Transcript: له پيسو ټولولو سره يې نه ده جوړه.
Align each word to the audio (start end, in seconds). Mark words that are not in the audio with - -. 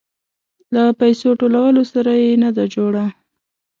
له 0.73 0.83
پيسو 0.99 1.29
ټولولو 1.39 1.81
سره 1.93 2.11
يې 2.23 2.31
نه 2.43 2.49
ده 2.55 2.63
جوړه. 2.75 3.05